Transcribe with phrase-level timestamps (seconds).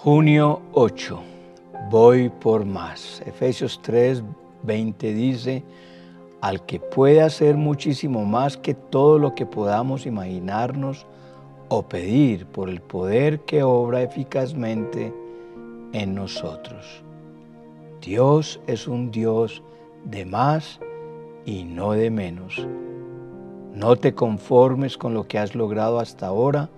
[0.00, 1.18] Junio 8.
[1.90, 3.20] Voy por más.
[3.26, 4.22] Efesios 3,
[4.62, 5.64] 20 dice,
[6.40, 11.04] al que puede hacer muchísimo más que todo lo que podamos imaginarnos
[11.68, 15.12] o pedir por el poder que obra eficazmente
[15.92, 17.02] en nosotros.
[18.00, 19.64] Dios es un Dios
[20.04, 20.78] de más
[21.44, 22.64] y no de menos.
[23.74, 26.70] No te conformes con lo que has logrado hasta ahora,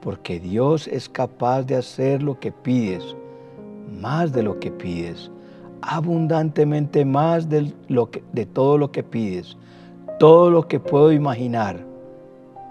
[0.00, 3.16] porque Dios es capaz de hacer lo que pides,
[4.00, 5.30] más de lo que pides,
[5.82, 9.56] abundantemente más de, lo que, de todo lo que pides,
[10.18, 11.84] todo lo que puedo imaginar,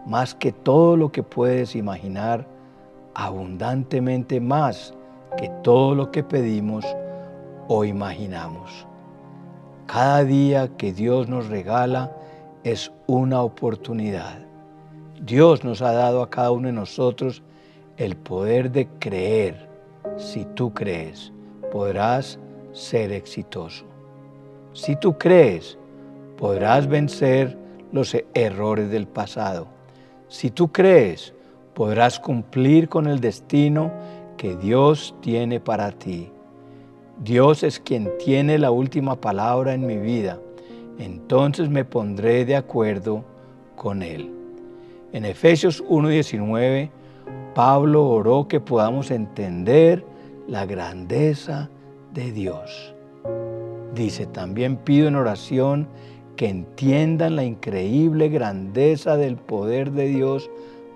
[0.05, 2.47] más que todo lo que puedes imaginar,
[3.13, 4.93] abundantemente más
[5.37, 6.85] que todo lo que pedimos
[7.67, 8.87] o imaginamos.
[9.85, 12.11] Cada día que Dios nos regala
[12.63, 14.46] es una oportunidad.
[15.21, 17.41] Dios nos ha dado a cada uno de nosotros
[17.97, 19.67] el poder de creer.
[20.17, 21.31] Si tú crees,
[21.71, 22.39] podrás
[22.71, 23.85] ser exitoso.
[24.73, 25.77] Si tú crees,
[26.37, 27.57] podrás vencer
[27.91, 29.67] los errores del pasado.
[30.27, 31.33] Si tú crees,
[31.73, 33.91] podrás cumplir con el destino
[34.37, 36.29] que Dios tiene para ti.
[37.23, 40.39] Dios es quien tiene la última palabra en mi vida.
[40.99, 43.23] Entonces me pondré de acuerdo
[43.75, 44.36] con Él.
[45.13, 46.89] En Efesios 1.19,
[47.55, 50.05] Pablo oró que podamos entender
[50.47, 51.69] la grandeza
[52.13, 52.93] de Dios.
[53.93, 55.87] Dice, también pido en oración
[56.35, 60.51] que entiendan la increíble grandeza del poder de Dios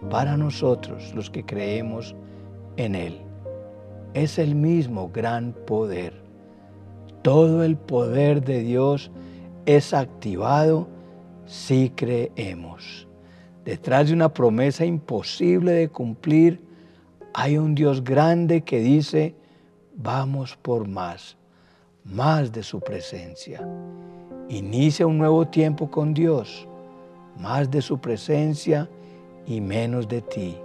[0.09, 2.15] para nosotros, los que creemos
[2.77, 3.21] en Él
[4.13, 6.13] es el mismo gran poder.
[7.21, 9.11] Todo el poder de Dios
[9.65, 10.87] es activado
[11.45, 13.07] si creemos.
[13.65, 16.61] Detrás de una promesa imposible de cumplir,
[17.33, 19.35] hay un Dios grande que dice,
[19.95, 21.37] vamos por más,
[22.03, 23.67] más de su presencia.
[24.49, 26.67] Inicia un nuevo tiempo con Dios,
[27.37, 28.89] más de su presencia
[29.45, 30.57] y menos de ti.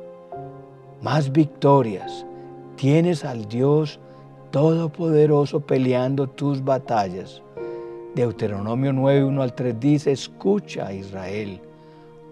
[1.03, 2.26] Más victorias,
[2.76, 3.99] Tienes al Dios
[4.50, 7.43] Todopoderoso peleando tus batallas.
[8.15, 11.60] Deuteronomio 9, 1 al 3 dice, escucha Israel,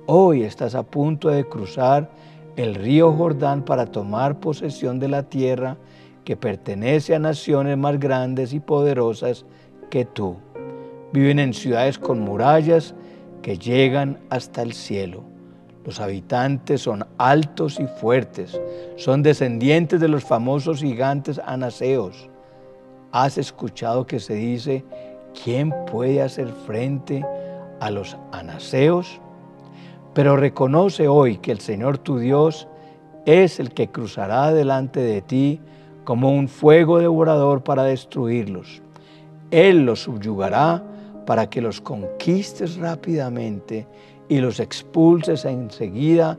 [0.06, 2.10] hoy estás a punto de cruzar
[2.56, 5.76] el río Jordán para tomar posesión de la tierra
[6.24, 9.44] que pertenece a naciones más grandes y poderosas
[9.90, 10.36] que tú.
[11.12, 12.94] Viven en ciudades con murallas
[13.42, 15.34] que llegan hasta el cielo
[15.84, 18.58] los habitantes son altos y fuertes,
[18.96, 22.30] son descendientes de los famosos gigantes anaseos.
[23.12, 24.82] ¿Has escuchado que se dice,
[25.44, 27.24] ¿quién puede hacer frente
[27.80, 29.20] a los anaseos?
[30.14, 32.68] Pero reconoce hoy que el Señor tu Dios
[33.26, 35.60] es el que cruzará delante de ti
[36.04, 38.80] como un fuego devorador para destruirlos.
[39.50, 40.82] Él los subyugará
[41.26, 43.86] para que los conquistes rápidamente
[44.28, 46.38] y los expulses enseguida,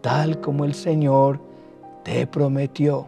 [0.00, 1.40] tal como el Señor
[2.02, 3.06] te prometió.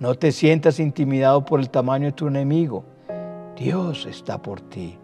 [0.00, 2.84] No te sientas intimidado por el tamaño de tu enemigo.
[3.56, 4.96] Dios está por ti.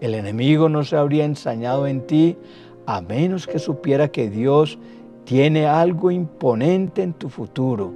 [0.00, 2.36] El enemigo no se habría ensañado en ti
[2.90, 4.76] a menos que supiera que Dios
[5.24, 7.92] tiene algo imponente en tu futuro,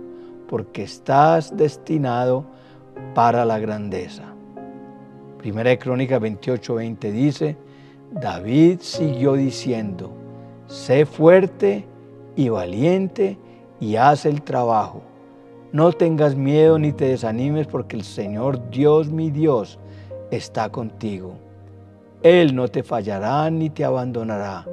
[0.49, 2.45] porque estás destinado
[3.13, 4.23] para la grandeza.
[5.39, 7.57] Primera de Crónica 28, 20 dice,
[8.13, 10.13] David siguió diciendo,
[10.69, 11.85] sé fuerte
[12.37, 13.37] y valiente
[13.81, 15.03] y haz el trabajo.
[15.73, 19.81] No tengas miedo ni te desanimes porque el Señor Dios mi Dios
[20.31, 21.35] está contigo.
[22.23, 24.65] Él no te fallará ni te abandonará.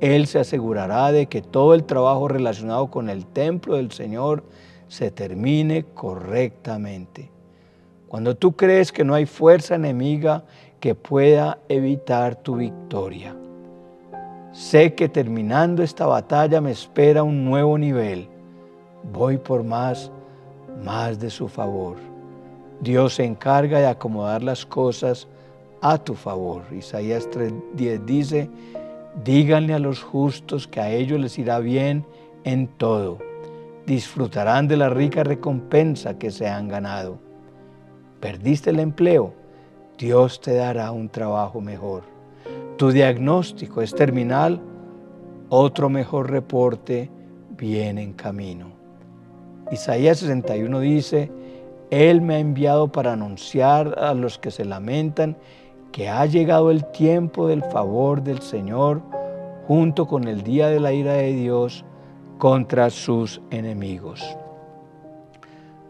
[0.00, 4.44] Él se asegurará de que todo el trabajo relacionado con el templo del Señor
[4.86, 7.30] se termine correctamente.
[8.06, 10.44] Cuando tú crees que no hay fuerza enemiga
[10.80, 13.36] que pueda evitar tu victoria.
[14.52, 18.28] Sé que terminando esta batalla me espera un nuevo nivel.
[19.12, 20.10] Voy por más,
[20.84, 21.96] más de su favor.
[22.80, 25.28] Dios se encarga de acomodar las cosas
[25.80, 26.62] a tu favor.
[26.72, 28.50] Isaías 3:10 dice,
[29.24, 32.04] díganle a los justos que a ellos les irá bien
[32.44, 33.18] en todo.
[33.86, 37.18] Disfrutarán de la rica recompensa que se han ganado.
[38.20, 39.32] ¿Perdiste el empleo?
[39.96, 42.02] Dios te dará un trabajo mejor.
[42.76, 44.60] Tu diagnóstico es terminal,
[45.48, 47.10] otro mejor reporte
[47.56, 48.66] viene en camino.
[49.72, 51.30] Isaías 61 dice,
[51.90, 55.36] Él me ha enviado para anunciar a los que se lamentan
[55.92, 59.02] que ha llegado el tiempo del favor del Señor
[59.66, 61.84] junto con el día de la ira de Dios
[62.38, 64.36] contra sus enemigos.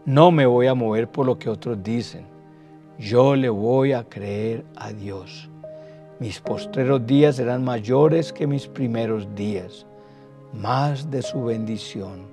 [0.05, 2.25] No me voy a mover por lo que otros dicen.
[2.97, 5.49] Yo le voy a creer a Dios.
[6.19, 9.85] Mis postreros días serán mayores que mis primeros días,
[10.51, 12.27] más de su bendición.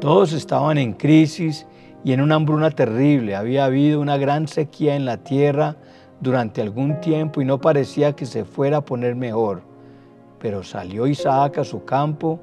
[0.00, 1.66] Todos estaban en crisis
[2.04, 3.36] y en una hambruna terrible.
[3.36, 5.76] Había habido una gran sequía en la tierra
[6.22, 9.62] durante algún tiempo y no parecía que se fuera a poner mejor.
[10.38, 12.38] Pero salió Isaac a su campo,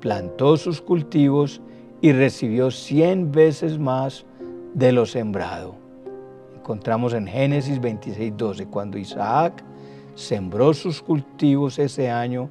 [0.00, 1.62] plantó sus cultivos
[2.02, 4.26] y recibió cien veces más
[4.74, 5.74] de lo sembrado.
[6.54, 9.64] Encontramos en Génesis 26, 12, cuando Isaac
[10.14, 12.50] sembró sus cultivos ese año,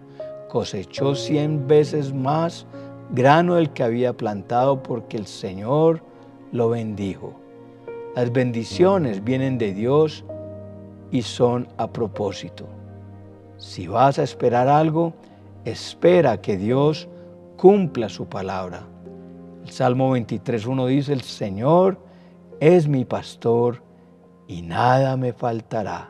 [0.50, 2.66] cosechó cien veces más
[3.12, 6.02] grano del que había plantado porque el Señor
[6.52, 7.34] lo bendijo.
[8.16, 10.26] Las bendiciones vienen de Dios
[11.12, 12.66] y son a propósito.
[13.58, 15.14] Si vas a esperar algo,
[15.66, 17.08] espera que Dios
[17.58, 18.84] cumpla su palabra.
[19.64, 22.00] El Salmo 23.1 dice, el Señor
[22.60, 23.84] es mi pastor
[24.48, 26.10] y nada me faltará.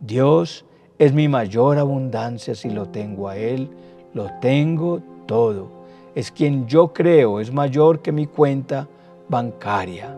[0.00, 0.64] Dios
[0.98, 3.70] es mi mayor abundancia si lo tengo a Él,
[4.14, 5.68] lo tengo todo.
[6.14, 8.88] Es quien yo creo es mayor que mi cuenta
[9.28, 10.16] bancaria.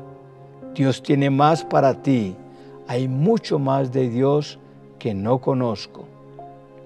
[0.74, 2.36] Dios tiene más para ti.
[2.88, 4.58] Hay mucho más de Dios
[4.98, 6.06] que no conozco.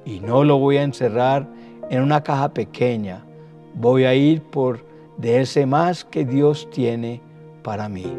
[0.04, 1.46] Y no lo voy a encerrar
[1.90, 3.24] en una caja pequeña.
[3.74, 4.84] Voy a ir por
[5.16, 7.20] de ese más que Dios tiene
[7.62, 8.12] para mí.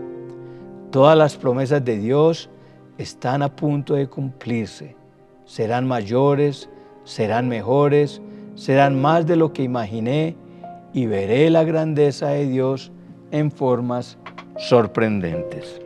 [0.92, 2.50] Todas las promesas de Dios
[2.98, 4.96] están a punto de cumplirse.
[5.44, 6.70] Serán mayores,
[7.04, 8.22] serán mejores,
[8.56, 10.38] serán más de lo que imaginé
[10.94, 12.94] y veré la grandeza de Dios
[13.32, 14.18] en formas
[14.58, 15.84] sorprendentes.